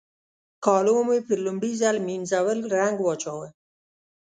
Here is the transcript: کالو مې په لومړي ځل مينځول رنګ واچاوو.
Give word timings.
کالو 0.65 0.95
مې 1.07 1.19
په 1.27 1.33
لومړي 1.45 1.71
ځل 1.81 1.95
مينځول 2.07 2.59
رنګ 2.75 2.95
واچاوو. 3.01 3.47